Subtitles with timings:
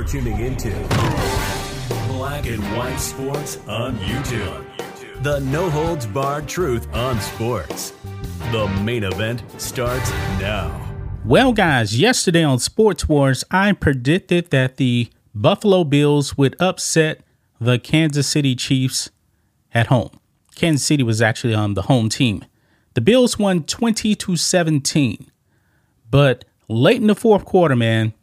[0.00, 0.70] You're tuning into
[2.08, 4.64] Black and White Sports on YouTube.
[5.22, 7.92] The no holds barred truth on sports.
[8.50, 10.10] The main event starts
[10.40, 10.90] now.
[11.22, 17.20] Well, guys, yesterday on Sports Wars, I predicted that the Buffalo Bills would upset
[17.60, 19.10] the Kansas City Chiefs
[19.74, 20.18] at home.
[20.54, 22.42] Kansas City was actually on the home team.
[22.94, 25.30] The Bills won 20 to 17.
[26.10, 28.14] But late in the fourth quarter, man,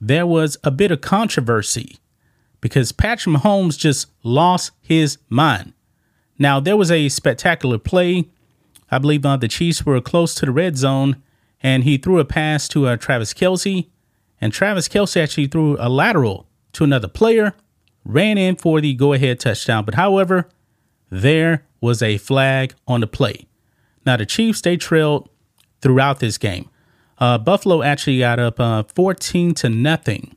[0.00, 1.98] there was a bit of controversy
[2.60, 5.74] because Patrick Mahomes just lost his mind.
[6.38, 8.28] Now, there was a spectacular play.
[8.90, 11.22] I believe uh, the Chiefs were close to the red zone,
[11.62, 13.88] and he threw a pass to uh, Travis Kelce.
[14.40, 17.54] And Travis Kelce actually threw a lateral to another player,
[18.04, 19.84] ran in for the go ahead touchdown.
[19.84, 20.48] But however,
[21.10, 23.46] there was a flag on the play.
[24.04, 25.28] Now, the Chiefs, they trailed
[25.80, 26.68] throughout this game.
[27.18, 30.36] Uh, Buffalo actually got up uh, 14 to nothing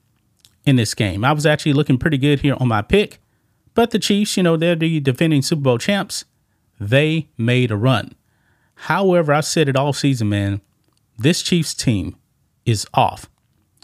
[0.66, 1.26] in this game.
[1.26, 3.20] I was actually looking pretty good here on my pick,
[3.74, 6.26] but the Chiefs, you know, they're the defending Super Bowl champs.
[6.80, 8.14] They made a run.
[8.76, 10.62] However, I've said it all season, man.
[11.18, 12.16] This Chiefs team
[12.66, 13.28] is off.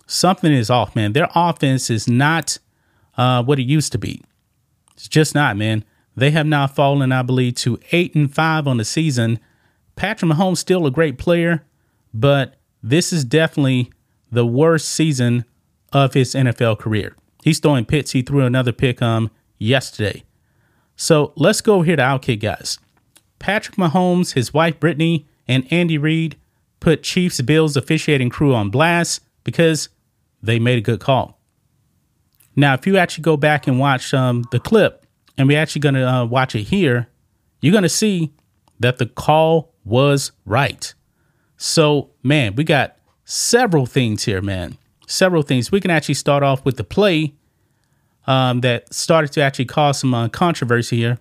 [0.05, 1.13] Something is off, man.
[1.13, 2.59] Their offense is not
[3.17, 4.21] uh, what it used to be.
[4.95, 5.83] It's just not, man.
[6.15, 9.39] They have now fallen, I believe, to eight and five on the season.
[9.95, 11.65] Patrick Mahomes still a great player,
[12.13, 13.91] but this is definitely
[14.31, 15.45] the worst season
[15.91, 17.15] of his NFL career.
[17.43, 18.11] He's throwing picks.
[18.11, 20.23] He threw another pick um yesterday.
[20.95, 22.77] So let's go over here to Outkick, guys.
[23.39, 26.37] Patrick Mahomes, his wife Brittany, and Andy Reid
[26.79, 29.89] put Chiefs Bills officiating crew on blast because
[30.41, 31.39] they made a good call.
[32.55, 35.05] Now, if you actually go back and watch um, the clip,
[35.37, 37.07] and we're actually going to uh, watch it here,
[37.61, 38.33] you're going to see
[38.79, 40.93] that the call was right.
[41.65, 44.77] So, man, we got several things here, man.
[45.07, 45.71] Several things.
[45.71, 47.35] We can actually start off with the play
[48.27, 51.19] um, that started to actually cause some uh, controversy here.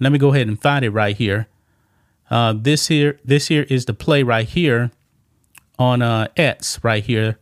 [0.00, 1.46] Let me go ahead and find it right here.
[2.30, 4.92] Uh, this here, this here is the play right here
[5.78, 7.38] on uh, X right here.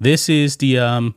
[0.00, 1.14] This is the um,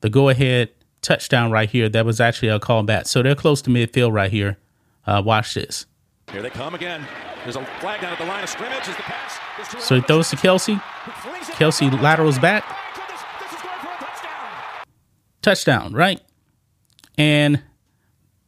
[0.00, 0.70] the go ahead
[1.02, 1.90] touchdown right here.
[1.90, 3.06] That was actually a callback.
[3.06, 4.56] So they're close to midfield right here.
[5.06, 5.84] Uh, watch this.
[6.32, 7.06] Here they come again.
[7.46, 9.38] There's a flag down at the line of scrimmage the pass.
[9.78, 10.82] So he throws to Kelce.
[11.54, 12.64] Kelce laterals back.
[15.42, 16.20] Touchdown, right?
[17.16, 17.62] And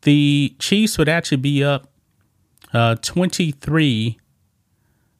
[0.02, 1.92] the Chiefs would actually be up
[2.74, 4.18] uh, 23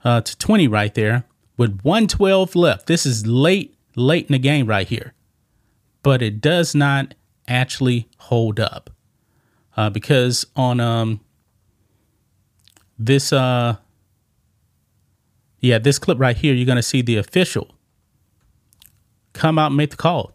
[0.02, 1.22] uh, to 20 right there
[1.56, 2.88] with 112 left.
[2.88, 5.14] This is late, late in the game right here.
[6.02, 7.14] But it does not
[7.46, 8.90] actually hold up.
[9.76, 11.20] Uh, because on um,
[12.98, 13.76] this uh,
[15.60, 17.74] yeah, this clip right here, you're going to see the official
[19.32, 20.32] come out and make the call.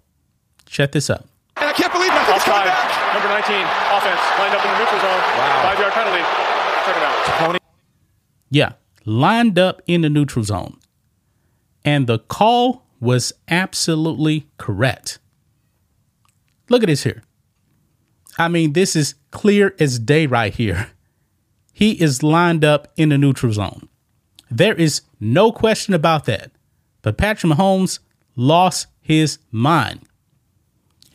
[0.66, 1.26] Check this out.
[1.58, 3.14] And I can't believe nothing's coming back.
[3.14, 3.56] Number 19,
[3.92, 5.22] offense, lined up in the neutral zone.
[5.38, 5.64] Wow.
[5.64, 6.24] Five yard penalty.
[6.86, 7.26] Check it out.
[7.40, 7.60] Tony.
[8.50, 8.74] Yeah,
[9.06, 10.78] lined up in the neutral zone.
[11.86, 15.20] And the call was absolutely correct.
[16.70, 17.24] Look at this here.
[18.38, 20.88] I mean, this is clear as day right here.
[21.74, 23.90] He is lined up in the neutral zone.
[24.50, 26.52] There is no question about that.
[27.02, 28.00] But Patrick Mahomes
[28.36, 30.02] lost his mind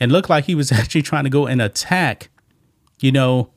[0.00, 2.28] and looked like he was actually trying to go and attack,
[3.00, 3.50] you know,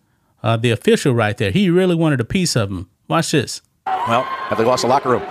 [0.44, 1.52] uh, the official right there.
[1.52, 2.90] He really wanted a piece of him.
[3.08, 3.62] Watch this.
[3.86, 5.22] Well, have they lost the locker room?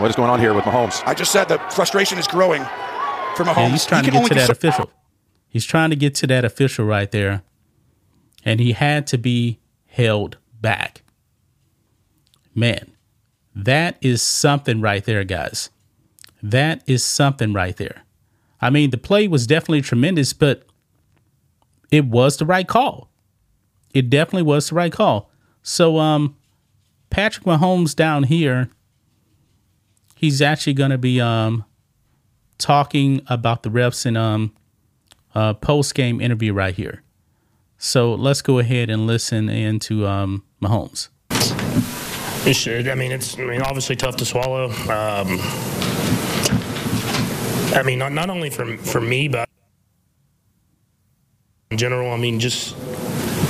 [0.00, 1.02] What is going on here with Mahomes?
[1.06, 2.62] I just said the frustration is growing
[3.36, 3.56] for Mahomes.
[3.56, 4.90] Yeah, he's trying he to get to that so- official.
[5.48, 7.42] He's trying to get to that official right there.
[8.44, 11.02] And he had to be held back.
[12.54, 12.92] Man,
[13.54, 15.70] that is something right there, guys.
[16.42, 18.02] That is something right there.
[18.60, 20.66] I mean, the play was definitely tremendous, but
[21.90, 23.10] it was the right call.
[23.92, 25.30] It definitely was the right call.
[25.62, 26.36] So, um,
[27.10, 28.70] Patrick Mahomes down here,
[30.14, 31.64] he's actually going to be um
[32.58, 34.52] talking about the refs in um
[35.34, 37.02] uh post game interview right here.
[37.78, 41.08] So let's go ahead and listen into um Mahomes.
[42.52, 42.78] Sure.
[42.90, 44.70] I mean, it's I mean, obviously tough to swallow.
[44.70, 45.38] Um,
[47.72, 49.48] I mean, not, not only for for me, but
[51.70, 52.10] in general.
[52.12, 52.76] I mean, just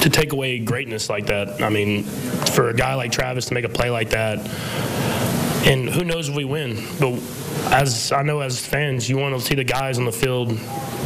[0.02, 1.62] to take away greatness like that.
[1.62, 4.38] I mean, for a guy like Travis to make a play like that,
[5.66, 7.20] and who knows if we win, but
[7.72, 10.48] as I know as fans, you want to see the guys on the field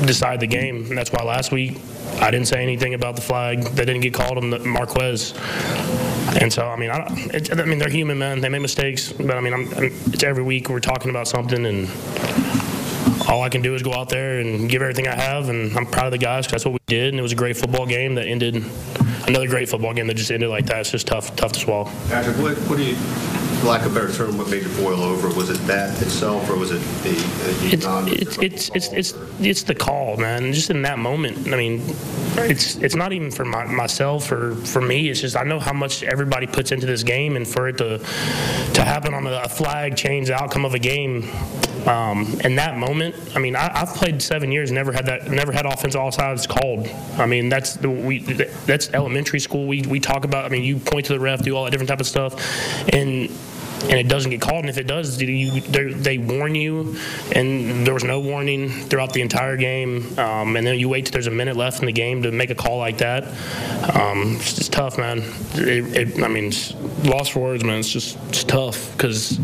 [0.06, 1.78] decide the game, and that's why last week
[2.20, 5.34] I didn't say anything about the flag that didn't get called on the Marquez.
[6.40, 7.06] And so, I mean, I,
[7.52, 8.40] I, mean, they're human, men.
[8.40, 11.66] They make mistakes, but I mean, I'm, I'm, it's every week we're talking about something,
[11.66, 11.88] and
[13.28, 15.86] all I can do is go out there and give everything I have, and I'm
[15.86, 17.86] proud of the guys because that's what we did, and it was a great football
[17.86, 18.64] game that ended.
[19.26, 20.80] Another great football game that just ended like that.
[20.80, 21.90] It's just tough, tough to swallow.
[22.08, 22.94] Patrick, what, what do you,
[23.64, 25.28] lack of a better term, what made it boil over?
[25.28, 29.14] Was it that itself, or was it the, the It's non- it's it's it's it's
[29.40, 30.52] it's the call, man.
[30.52, 31.82] Just in that moment, I mean,
[32.36, 35.08] it's it's not even for my, myself or for me.
[35.08, 37.98] It's just I know how much everybody puts into this game, and for it to
[37.98, 41.28] to happen on a, flag change the outcome of a game.
[41.86, 45.52] Um, in that moment, I mean, I, I've played seven years, never had that, never
[45.52, 46.88] had offense all sides called.
[47.18, 49.66] I mean, that's the, we that's elementary school.
[49.66, 50.46] We we talk about.
[50.46, 52.34] I mean, you point to the ref, do all that different type of stuff,
[52.92, 53.30] and
[53.84, 54.60] and it doesn't get called.
[54.60, 56.96] And if it does, you, they warn you,
[57.34, 60.18] and there was no warning throughout the entire game.
[60.18, 62.50] Um, and then you wait till there's a minute left in the game to make
[62.50, 63.24] a call like that.
[63.94, 65.18] Um, it's just tough, man.
[65.54, 67.78] It, it, I mean, it's lost for words, man.
[67.78, 69.38] It's just it's tough because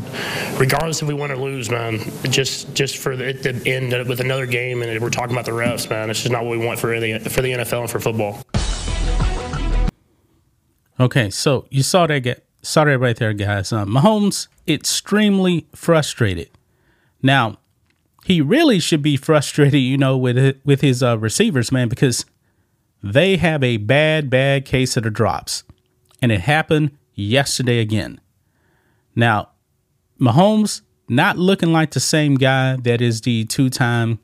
[0.59, 4.47] regardless if we win or lose, man, just just for the, to end with another
[4.47, 6.11] game and we're talking about the refs, man.
[6.11, 8.43] It's just not what we want for the for the NFL and for football.
[10.99, 13.73] Okay, so you saw that get that right there, guys.
[13.73, 16.51] Um, Mahomes extremely frustrated.
[17.23, 17.59] Now,
[18.25, 22.25] he really should be frustrated, you know, with it, with his uh, receivers, man, because
[23.03, 25.65] they have a bad, bad case of the drops,
[26.21, 28.21] and it happened yesterday again.
[29.15, 29.51] Now,
[30.21, 34.21] Mahomes not looking like the same guy that is the two-time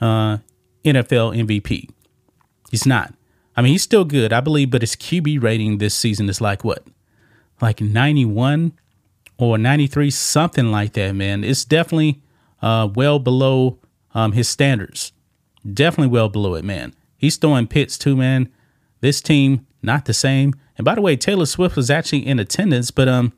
[0.00, 0.38] uh,
[0.84, 1.90] NFL MVP.
[2.70, 3.12] He's not.
[3.54, 6.64] I mean, he's still good, I believe, but his QB rating this season is like
[6.64, 6.86] what?
[7.62, 8.72] Like 91
[9.38, 11.44] or 93, something like that, man.
[11.44, 12.20] It's definitely
[12.60, 13.78] uh, well below
[14.14, 15.12] um, his standards.
[15.72, 16.94] Definitely well below it, man.
[17.16, 18.52] He's throwing pits too, man.
[19.00, 20.52] This team, not the same.
[20.76, 23.32] And by the way, Taylor Swift was actually in attendance, but um,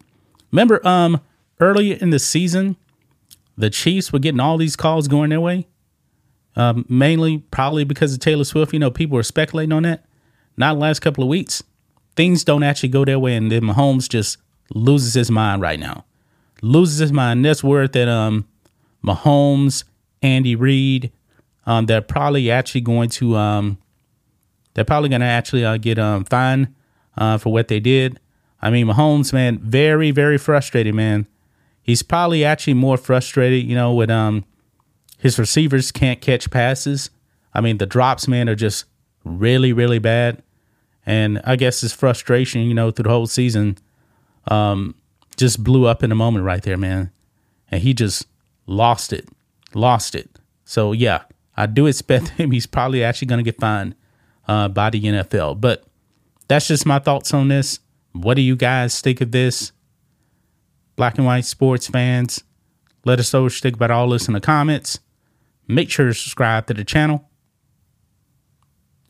[0.51, 1.21] remember um
[1.61, 2.77] earlier in the season,
[3.57, 5.69] the Chiefs were getting all these calls going their way
[6.57, 8.73] um, mainly probably because of Taylor Swift.
[8.73, 10.05] You know, people were speculating on that.
[10.57, 11.63] Not last couple of weeks.
[12.17, 14.39] Things don't actually go their way, and then Mahomes just
[14.75, 16.05] loses his mind right now.
[16.63, 17.45] Loses his mind.
[17.45, 18.47] That's word that um,
[19.05, 19.85] Mahomes,
[20.23, 21.13] Andy Reid,
[21.67, 23.79] um, they're probably actually going to um,
[24.75, 26.75] they're probably going to actually uh, get um fined
[27.17, 28.21] uh, for what they did.
[28.63, 31.27] I mean, Mahomes, man, very very frustrated, man.
[31.83, 34.45] He's probably actually more frustrated, you know, with um
[35.19, 37.11] his receivers can't catch passes.
[37.55, 38.85] I mean, the drops, man, are just
[39.25, 40.43] really, really bad.
[41.07, 43.79] And I guess his frustration, you know, through the whole season,
[44.49, 44.95] um,
[45.37, 47.11] just blew up in a moment right there, man.
[47.71, 48.27] And he just
[48.67, 49.29] lost it,
[49.75, 50.31] lost it.
[50.65, 51.23] So yeah,
[51.57, 52.51] I do expect him.
[52.51, 53.95] He's probably actually going to get fined
[54.49, 55.61] uh, by the NFL.
[55.61, 55.85] But
[56.49, 57.81] that's just my thoughts on this.
[58.13, 59.73] What do you guys think of this?
[60.97, 62.45] Black and white sports fans,
[63.05, 65.01] let us know what you think about all this in the comments.
[65.67, 67.29] Make sure to subscribe to the channel.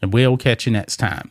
[0.00, 1.30] And we'll catch you next time.